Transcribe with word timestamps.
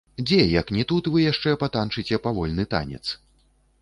Дзе, 0.27 0.37
як 0.59 0.71
ні 0.77 0.85
тут, 0.91 1.09
вы 1.15 1.21
яшчэ 1.31 1.53
патанчыце 1.65 2.21
павольны 2.27 2.67
танец? 2.73 3.03